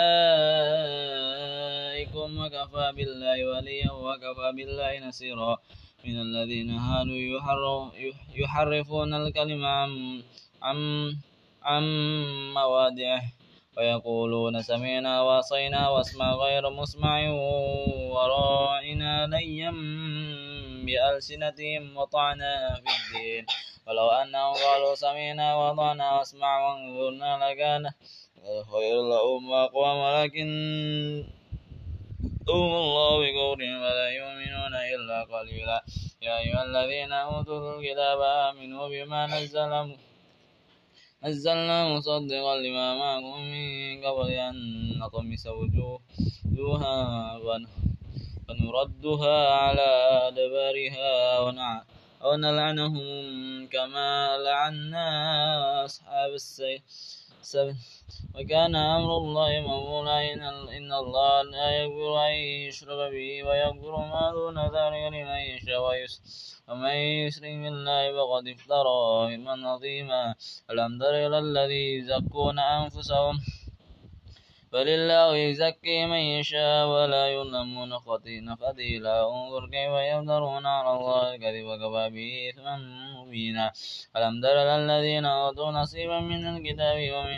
عليكم 2.17 2.39
وكفى 2.41 2.87
بالله 2.97 3.37
وليا 3.45 3.93
وكفى 3.93 4.49
بالله 4.57 4.99
نصيرا 5.09 5.53
من 6.07 6.17
الذين 6.21 6.71
هادوا 6.71 7.91
يحرفون 8.37 9.15
الكلمة 9.15 9.67
عن 9.69 9.93
عن 10.63 10.79
عن 11.63 11.85
مواضعه 12.55 13.23
ويقولون 13.77 14.63
سمعنا 14.63 15.13
وعصينا 15.23 15.89
واسمع 15.89 16.29
غير 16.35 16.65
مسمع 16.71 17.31
ورائنا 18.09 19.27
ليا 19.27 19.71
بألسنتهم 20.87 21.97
وطعنا 21.97 22.53
في 22.81 22.89
الدين 22.97 23.45
ولو 23.87 24.09
أنهم 24.11 24.55
قالوا 24.65 24.95
سمعنا 24.95 25.57
وطعنا 25.57 26.07
واسمع 26.17 26.53
وانظرنا 26.65 27.31
لكان 27.45 27.83
خير 28.73 28.97
لهم 29.05 29.53
أقوام 29.53 29.97
ولكن 29.97 30.51
يَأْتُهُمُ 32.47 32.63
اللَّهُ 32.73 33.11
بِقَوْلٍ 33.23 33.59
ولا 33.83 34.07
يُؤْمِنُونَ 34.19 34.75
إِلَّا 34.95 35.19
قَلِيلًا 35.35 35.79
يَا 36.23 36.39
أَيُّهَا 36.39 36.63
الَّذِينَ 36.71 37.13
أُوتُوا 37.13 37.83
الْكِتَابَ 37.83 38.21
آمِنُوا 38.23 38.87
بِمَا 38.89 39.27
نَزَّلْنَا 39.27 39.97
نزلنا 41.27 41.79
مصدقا 41.97 42.57
لما 42.63 42.89
معكم 42.99 43.41
من 43.51 44.05
قبل 44.05 44.31
أن 44.31 44.55
نطمس 44.99 45.47
وجوها 45.47 46.95
ونردها 48.49 49.39
على 49.49 49.89
أدبارها 50.31 51.11
ونلعنهم 52.25 53.07
كما 53.67 54.37
لعنا 54.39 55.07
أصحاب 55.85 56.33
السيف 56.35 56.83
وكان 58.35 58.77
أمر 58.77 59.17
الله 59.17 59.51
مأمولا 59.61 60.33
إن 60.79 60.93
الله 60.93 61.43
لا 61.43 61.69
يغفر 61.81 62.27
أن 62.29 62.33
يشرك 62.69 63.13
به 63.13 63.31
ويغفر 63.47 63.95
ما 63.97 64.31
دون 64.35 64.59
ذلك 64.67 65.05
لمن 65.15 65.41
يشاء 65.51 66.07
ومن 66.69 66.97
يشرك 67.27 67.55
بالله 67.65 68.03
فقد 68.17 68.49
افترى 68.49 69.37
من 69.37 69.65
عظيما 69.67 70.35
ألم 70.71 70.99
تر 70.99 71.15
إلى 71.27 71.39
الذي 71.39 71.95
يزكون 71.99 72.59
أنفسهم 72.59 73.39
فلله 74.77 75.37
يزكي 75.37 76.07
من 76.07 76.23
يشاء 76.37 76.83
ولا 76.93 77.25
يظلمون 77.37 77.93
خطينا 77.99 78.53
خذيلا 78.61 79.15
انظر 79.29 79.63
كيف 79.67 79.93
يفترون 80.13 80.67
على 80.67 80.91
الله 80.97 81.23
الكذب 81.35 81.65
وكفى 81.67 82.05
به 82.15 82.31
إثما 82.51 82.77
مبينا 83.21 83.67
ألم 84.17 84.35
تر 84.43 84.57
الذين 84.83 85.25
أوتوا 85.27 85.71
نصيبا 85.71 86.19
من 86.21 86.43
الكتاب 86.57 86.97
وعي 87.13 87.37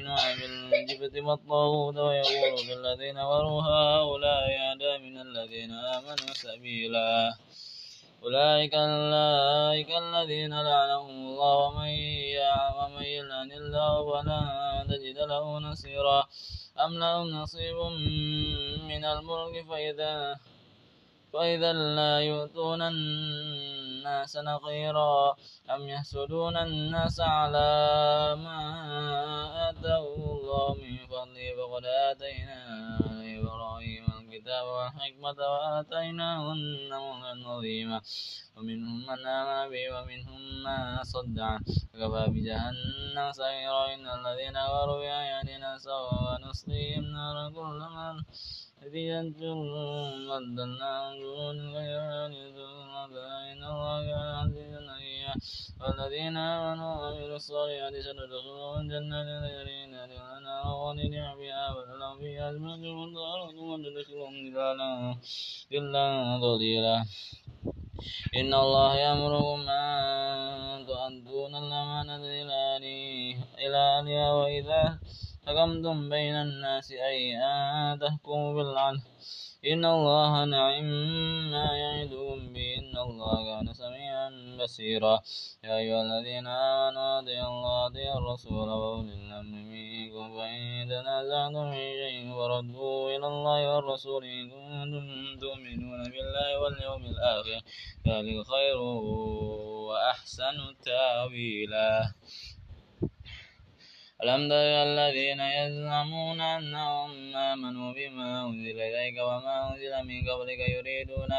الجبت 0.81 1.17
والطاغوت 1.27 1.97
ويقول 1.97 2.55
بالذين 2.69 3.17
كفروا 3.23 3.63
هؤلاء 3.71 4.45
أهدى 4.63 4.99
من 5.05 5.17
الذين 5.27 5.73
آمنوا 5.73 6.33
سبيلا 6.45 7.35
أولئك 8.25 8.75
أولئك 8.75 9.91
الذين 10.05 10.53
لعنهم 10.69 11.11
الله 11.11 11.57
ومن 12.95 13.03
يلعن 13.17 13.53
الله 13.53 14.01
ولا 14.01 14.41
تجد 15.19 15.29
له 15.29 15.59
نصيرا 15.59 16.25
أم 16.85 16.95
لهم 16.99 17.27
نصيب 17.31 17.77
من 18.91 19.05
الملك 19.05 19.55
فإذا 19.69 20.37
فإذا 21.33 21.73
لا 21.73 22.21
يؤتون 22.21 22.83
الناس 22.83 24.37
نقيرا 24.37 25.35
أم 25.71 25.89
يحسدون 25.89 26.57
الناس 26.57 27.21
على 27.21 27.67
ما 28.45 28.59
آتاه 29.71 30.05
الله 30.31 30.75
من 30.83 30.97
فضله 31.11 31.47
فقد 31.59 31.85
آتينا 31.85 32.59
الكتاب 34.49 34.67
والحكمة 34.69 35.39
وآتيناهن 35.53 36.57
النمر 36.57 37.17
عظيما 37.53 38.01
ومنهم 38.57 38.97
من 39.07 39.27
آمن 39.27 39.71
به 39.71 39.85
ومنهم 39.95 40.41
من 40.65 41.05
صد 41.05 41.39
عنه 41.39 41.61
وكفى 41.95 42.23
بجهنم 42.33 43.27
سعيرا 43.33 43.95
إن 43.95 44.05
الذين 44.09 44.57
كفروا 44.65 44.99
بآياتنا 45.05 45.79
سوى 45.79 46.11
ونصليهم 46.27 47.05
نارا 47.13 47.51
كلما 47.53 48.25
نتيجة 48.83 49.23
بدلناهم 50.31 51.17
دون 51.23 51.57
غيرها 51.77 52.29
لذو 52.29 52.65
الله 52.77 53.53
إن 53.53 53.63
الله 53.73 54.05
كان 54.07 54.45
عزيزا 54.45 54.99
والذين 55.81 56.37
آمنوا 56.37 56.93
وعملوا 57.01 57.37
الصالحات 57.37 57.95
سندخلهم 58.07 58.89
جنات 58.93 59.27
تجري 59.45 59.87
من 59.87 59.93
تحتها 59.93 60.41
نعمها 60.41 60.63
خالدين 60.63 61.27
فيها 61.39 61.67
ولهم 61.77 62.15
فيها 62.19 62.49
أزواج 62.51 62.83
مطهرة 63.01 63.59
وندخلهم 63.73 64.35
ظلالا 64.55 64.91
ظلا 65.73 66.07
ظليلا 66.45 66.97
إن 68.37 68.55
الله 68.55 68.91
يأمركم 68.97 69.61
أن 69.71 70.87
تؤدون 70.87 71.53
الأمانة 71.55 72.21
إلى 73.63 73.79
أهلها 73.93 74.33
وإذا 74.33 74.99
حكمتم 75.47 76.09
بين 76.11 76.35
الناس 76.35 76.93
أي 76.93 77.37
أن 77.37 77.99
تحكموا 78.01 78.55
بالعدل 78.55 79.01
إن 79.67 79.85
الله 79.85 80.45
نعم 80.45 80.85
ما 81.51 81.67
يعدكم 81.79 82.53
به 82.53 82.75
إن 82.79 82.99
الله 82.99 83.35
كان 83.45 83.73
سميعا 83.73 84.57
بصيرا 84.63 85.21
يا 85.65 85.77
أيها 85.77 86.03
الذين 86.03 86.47
آمنوا 86.47 87.19
أطيعوا 87.23 87.49
الله 87.49 87.85
وأطيعوا 87.85 88.19
الرسول 88.19 88.69
وأولي 88.71 89.13
الأمر 89.15 89.59
منكم 89.59 90.37
فإن 90.39 90.89
تنازعتم 90.89 91.71
في 91.73 91.93
شيء 91.99 92.35
فردوا 92.35 93.09
إلى 93.11 93.27
الله 93.27 93.75
والرسول 93.77 94.25
إن 94.25 94.51
كنتم 94.51 95.39
تؤمنون 95.41 96.03
بالله 96.11 96.61
واليوم 96.61 97.05
الآخر 97.05 97.61
ذلك 98.09 98.47
خير 98.47 98.79
وأحسن 98.79 100.55
تأويلا 100.85 102.15
ألم 104.23 104.49
تر 104.49 104.75
الذين 104.83 105.41
يزعمون 105.41 106.41
أنهم 106.41 107.37
آمنوا 107.37 107.93
بما 107.93 108.47
أنزل 108.47 108.81
إليك 108.81 109.15
وما 109.19 109.71
أنزل 109.73 110.07
من 110.09 110.29
قبلك 110.31 110.59
يريدون 110.69 111.33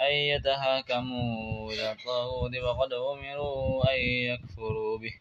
أن 0.00 0.12
يتهاكموا 0.14 1.72
إلى 1.72 1.92
الطاغوت 1.92 2.56
وقد 2.56 2.92
أمروا 2.92 3.94
أن 3.94 4.00
يكفروا 4.00 4.98
به 4.98 5.14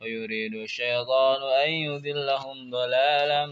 ويريد 0.00 0.54
الشيطان 0.54 1.40
أن 1.64 1.70
يذلهم 1.70 2.70
ضلالا 2.70 3.42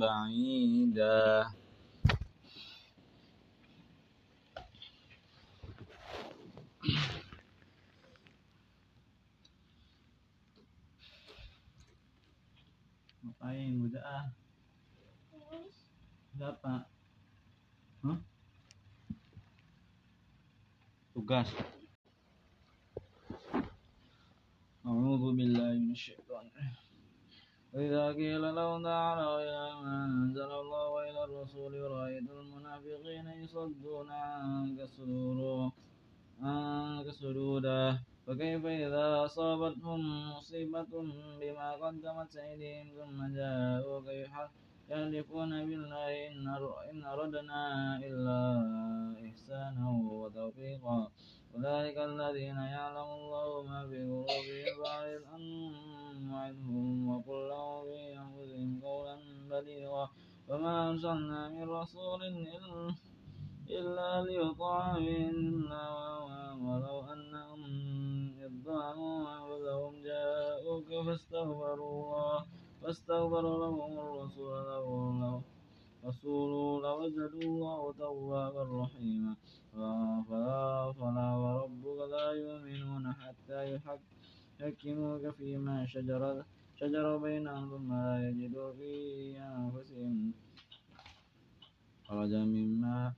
بعيدا 0.00 1.46
pain 13.42 13.74
mo 13.74 13.86
daa. 13.90 14.22
Dapa. 16.38 16.74
Huh? 18.06 18.18
Tugas. 21.12 21.50
أعوذ 24.82 25.22
بالله 25.38 25.70
من 25.82 25.90
الشيطان 25.92 26.44
وإذا 27.72 28.02
قيل 28.18 28.42
لهم 28.42 28.82
تعالوا 28.82 29.36
إلى 29.46 29.60
ما 29.82 29.94
أنزل 30.04 30.50
الله 30.60 30.84
وإلى 30.94 31.24
الرسول 31.24 31.72
ورأيت 31.82 32.26
المنافقين 32.30 33.26
يصدون 33.26 34.10
عنك 34.10 34.78
سدورا 34.84 35.72
عنك 36.42 37.06
سدودا 37.10 38.02
فكيف 38.26 38.64
إذا 38.66 39.24
أصابتهم 39.24 40.30
مصيبة 40.30 40.82
بما 41.40 41.72
قدمت 41.72 42.36
أيديهم 42.36 42.88
ثم 42.96 43.34
جاءوك 43.34 44.06
يحلفون 44.88 45.50
بالله 45.66 46.12
إن 46.94 47.04
أردنا 47.04 47.64
إلا 47.96 48.40
إحسانا 49.28 49.84
وتوفيقا 49.90 51.10
أولئك 51.54 51.98
الذين 51.98 52.56
يعلم 52.74 53.08
الله 53.18 53.46
ما 53.62 53.80
في 53.88 53.98
قلوبهم 54.06 54.82
فأعرض 54.84 55.24
عنهم 55.32 56.32
وعدهم 56.32 57.08
وقل 57.08 57.40
لهم 57.48 57.86
في 57.94 58.18
أنفسهم 58.18 58.80
قولا 58.82 59.16
بليغا 59.50 60.06
وما 60.48 60.74
أرسلنا 60.90 61.48
من 61.48 61.68
رسول 61.68 62.20
إلا 62.24 62.54
إلا 63.70 64.22
ليطاع 64.22 64.98
بإذن 64.98 65.72
ولو 66.62 67.00
أنهم 67.12 67.62
إذ 68.44 68.50
ظلموا 68.64 69.18
أنفسهم 69.38 69.92
جاءوك 70.04 70.88
فاستغفروا 71.06 71.92
الله 72.00 72.44
فاستغفر 72.82 73.44
لهم 73.62 73.98
الرسول 73.98 74.62
لو 74.70 75.40
رسول 76.04 76.82
لوجدوا 76.82 77.42
الله 77.50 77.92
توابا 77.98 78.62
رحيما 78.82 79.34
فلا 80.30 80.92
فلا 80.92 81.30
وربك 81.34 81.98
لا 82.10 82.30
يؤمنون 82.42 83.12
حتى 83.12 83.74
يحكموك 84.60 85.24
فيما 85.36 85.86
شجر 85.86 86.44
شجر 86.80 87.16
بينهم 87.16 87.70
ثم 87.70 87.92
لا 87.94 88.28
يجدوا 88.28 88.72
في 88.72 88.90
أنفسهم 89.38 90.32
خرج 92.08 92.32
مما 92.34 93.12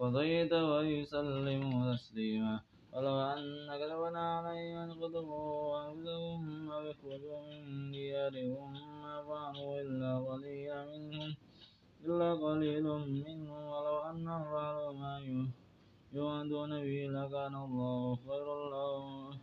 وضيت 0.00 0.52
ويسلم 0.72 1.62
تسليما 1.92 2.54
ولو 2.92 3.16
أن 3.36 3.40
كتبنا 3.80 4.24
عليهم 4.40 4.76
أن 4.82 4.90
قتلوا 4.92 5.78
أنفسهم 5.88 6.42
يخرجوا 6.88 7.40
من 7.44 7.90
ديارهم 7.92 8.72
ما 9.02 9.14
فعلوا 9.28 9.74
إلا 9.84 10.10
قليلا 10.28 10.80
منهم 10.88 11.30
إلا 12.04 12.28
قليل 12.44 12.86
منهم 13.14 13.62
ولو 13.72 13.96
أن 14.10 14.26
فعلوا 14.50 14.92
ما 15.00 15.14
يوعدون 16.16 16.70
به 16.84 16.98
لكان 17.16 17.54
الله 17.64 18.06
خير 18.26 18.46
الله 18.58 19.36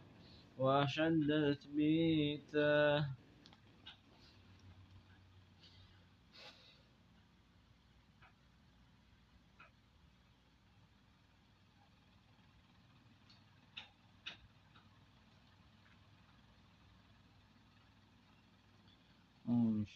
وأشد 0.58 1.30
تثبيتا 1.50 2.76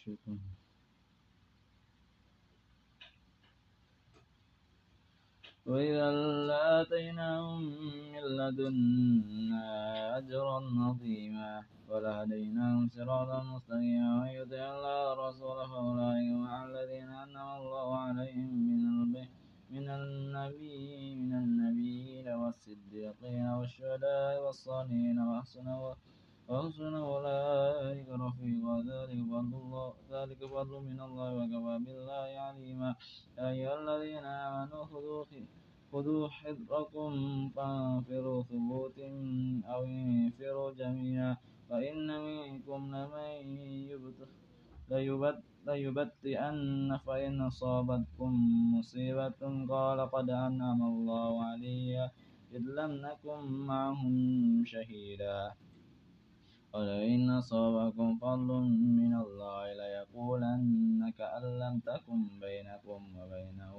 الشيطان 0.02 0.40
وإذا 5.66 6.06
لآتيناهم 6.48 7.62
من 7.62 8.18
لدنا 8.38 9.66
أجرا 10.18 10.60
عظيما 10.84 11.50
ولهديناهم 11.88 12.84
صراطا 12.96 13.40
مستقيما 13.52 14.10
ويطع 14.22 14.62
الله 14.74 14.98
ورسوله 15.10 15.66
فأولئك 15.70 16.30
مع 16.44 16.52
الذين 16.64 17.10
أنعم 17.24 17.50
الله 17.60 17.88
عليهم 18.04 18.50
من 18.66 18.82
من 19.74 19.86
النبي 19.90 21.14
من 21.14 21.32
النبيين 21.44 22.28
والصديقين 22.40 23.46
والشهداء 23.58 24.34
والصالحين 24.44 25.18
وأحسن 25.28 25.68
وأحسن 26.50 26.94
أولئك 26.94 28.08
رفيقا 28.10 28.74
ذلك 28.78 29.20
فضل 29.20 29.54
الله 29.62 29.90
ذلك 30.12 30.38
فضل 30.44 30.74
من 30.82 30.98
الله 31.00 31.28
وكفى 31.38 31.74
بالله 31.86 32.28
عليما 32.48 32.90
يا 33.38 33.48
أيها 33.50 33.74
الذين 33.80 34.24
آمنوا 34.26 34.84
خذوا 34.90 35.22
خذوا 35.92 36.28
حذركم 36.28 37.10
فانفروا 37.56 38.42
ثبوت 38.42 38.98
أو 39.72 39.80
انفروا 39.84 40.70
جميعا 40.74 41.36
فإن 41.70 42.10
منكم 42.10 42.80
لمن 42.94 43.28
ليبتئن 45.66 46.98
فإن 47.06 47.40
أصابتكم 47.40 48.30
مصيبة 48.78 49.42
قال 49.70 49.98
قد 50.10 50.28
أنعم 50.30 50.80
الله 50.82 51.32
علي 51.44 52.10
إذ 52.52 52.60
لم 52.66 52.90
نكن 53.06 53.38
معهم 53.66 54.14
شهيدا 54.66 55.52
ولئن 56.74 57.30
أصابكم 57.30 58.18
فضل 58.18 58.48
من 59.00 59.12
الله 59.14 59.64
ليقولن 59.80 60.64
كأن 61.18 61.44
لم 61.58 61.74
تكن 61.80 62.18
بينكم 62.40 63.00
وبينه 63.16 63.76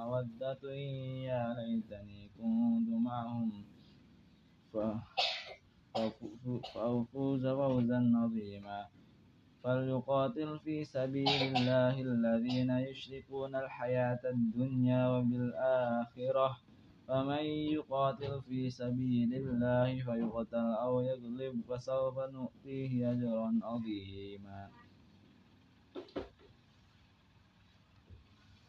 مودة 0.00 0.64
يا 1.28 1.44
ليتني 1.58 2.20
كنت 2.40 2.88
معهم 2.88 3.52
فأفوز 4.72 7.46
فوزا 7.46 8.16
عظيما 8.20 8.86
فليقاتل 9.64 10.58
في 10.64 10.84
سبيل 10.84 11.28
الله 11.52 12.00
الذين 12.00 12.70
يشركون 12.70 13.56
الحياة 13.56 14.20
الدنيا 14.24 15.02
وبالآخرة 15.08 16.56
فمن 17.08 17.44
يقاتل 17.70 18.42
في 18.48 18.70
سبيل 18.70 19.34
الله 19.34 20.02
فيقتل 20.04 20.56
أو 20.82 21.00
يغلب 21.00 21.62
فسوف 21.68 22.18
نؤتيه 22.18 23.12
أجرا 23.12 23.48
عظيما 23.62 24.68